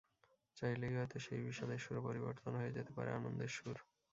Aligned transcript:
চাইলেই 0.57 0.93
হয়তো 0.97 1.17
সেই 1.19 1.41
বিষাদের 1.45 1.79
সুর 1.79 1.97
পরিবর্তন 2.07 2.51
হয়ে 2.55 2.75
যেতে 2.77 2.91
পারে 2.97 3.09
আনন্দের 3.11 3.51
সুর। 3.57 3.77